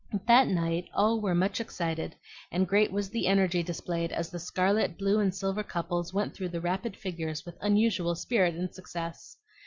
[0.25, 2.15] That night all were much excited,
[2.51, 6.49] and great was the energy displayed as the scarlet, blue, and silver couples went through
[6.49, 9.37] the rapid figures with unusual spirit and success.